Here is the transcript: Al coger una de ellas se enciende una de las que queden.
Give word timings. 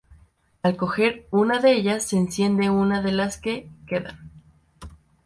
Al 0.63 0.77
coger 0.77 1.27
una 1.29 1.59
de 1.59 1.73
ellas 1.73 2.03
se 2.07 2.17
enciende 2.17 2.71
una 2.71 3.03
de 3.03 3.11
las 3.11 3.37
que 3.37 3.69
queden. 3.85 4.31